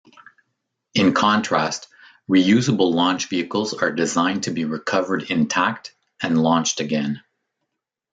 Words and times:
In 0.95 1.13
contrast, 1.13 1.87
reusable 2.27 2.91
launch 2.91 3.29
vehicles 3.29 3.75
are 3.75 3.91
designed 3.91 4.41
to 4.45 4.51
be 4.51 4.65
recovered 4.65 5.29
intact 5.29 5.93
and 6.19 6.41
launched 6.41 6.79
again. 6.79 7.21